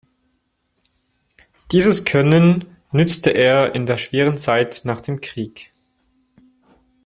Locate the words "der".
3.85-3.97